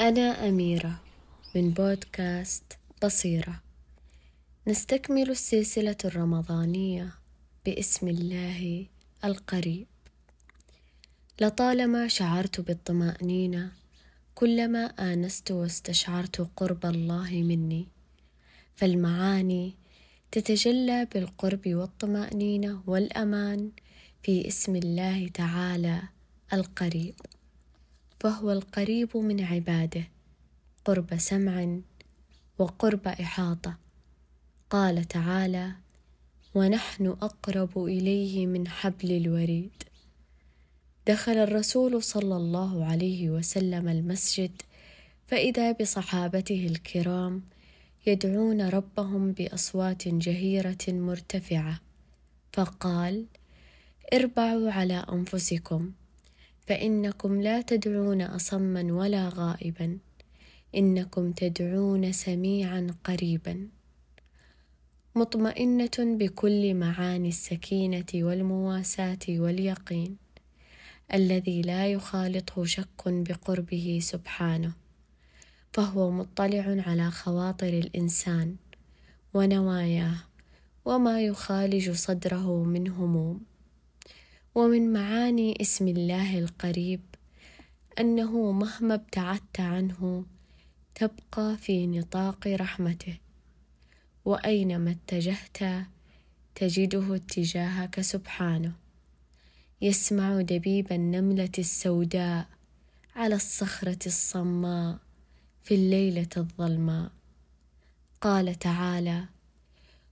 [0.00, 1.00] أنا أميرة
[1.54, 2.64] من بودكاست
[3.04, 3.62] بصيرة.
[4.66, 7.14] نستكمل السلسلة الرمضانية
[7.66, 8.86] باسم الله
[9.24, 9.86] القريب.
[11.40, 13.72] لطالما شعرت بالطمأنينة
[14.34, 17.88] كلما آنست واستشعرت قرب الله مني
[18.76, 19.74] فالمعاني
[20.32, 23.70] تتجلى بالقرب والطمأنينة والأمان
[24.22, 26.02] في اسم الله تعالى
[26.52, 27.14] القريب.
[28.20, 30.08] فهو القريب من عباده.
[30.84, 31.78] قرب سمع
[32.58, 33.78] وقرب إحاطة.
[34.70, 35.72] قال تعالى
[36.54, 39.82] ونحن أقرب إليه من حبل الوريد.
[41.06, 44.62] دخل الرسول صلى الله عليه وسلم المسجد
[45.26, 47.42] فإذا بصحابته الكرام
[48.06, 51.80] يدعون ربهم بأصوات جهيرة مرتفعة
[52.52, 53.26] فقال
[54.12, 55.92] اربعوا على أنفسكم.
[56.66, 59.98] فإنكم لا تدعون أصما ولا غائبا.
[60.74, 63.68] إنكم تدعون سميعا قريبا.
[65.14, 70.16] مطمئنة بكل معاني السكينة والمواساة واليقين
[71.14, 74.72] الذي لا يخالطه شك بقربه سبحانه
[75.72, 78.56] فهو مطلع على خواطر الإنسان
[79.34, 80.16] ونواياه
[80.84, 83.49] وما يخالج صدره من هموم.
[84.60, 87.00] ومن معاني اسم الله القريب
[88.00, 90.24] أنه مهما ابتعدت عنه
[90.94, 93.18] تبقى في نطاق رحمته
[94.24, 95.86] وأينما اتجهت
[96.54, 98.72] تجده اتجاهك سبحانه.
[99.80, 102.46] يسمع دبيب النملة السوداء
[103.16, 104.98] على الصخرة الصماء
[105.62, 107.10] في الليلة الظلماء.
[108.20, 109.24] قال تعالى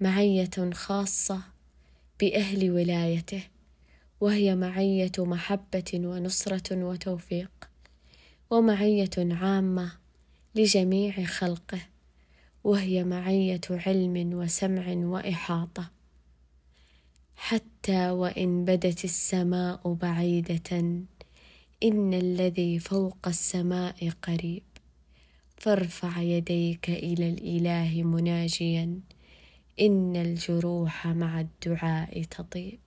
[0.00, 1.40] معية خاصة
[2.20, 3.42] بأهل ولايته
[4.20, 7.50] وهي معية محبة ونصرة وتوفيق
[8.50, 9.92] ومعية عامة
[10.54, 11.80] لجميع خلقه
[12.64, 15.90] وهي معية علم وسمع وإحاطة.
[17.36, 20.70] حتى وإن بدت السماء بعيدة
[21.82, 24.62] إن الذي فوق السماء قريب.
[25.56, 29.00] فارفع يديك إلى الإله مناجيا
[29.80, 32.80] إن الجروح مع الدعاء تطيب.